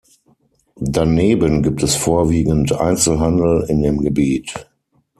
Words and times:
Daneben 0.79 1.61
gibt 1.61 1.83
es 1.83 1.93
vorwiegend 1.95 2.73
Einzelhandel 2.73 3.65
in 3.69 3.83
dem 3.83 3.99
Gebiet. 4.01 4.51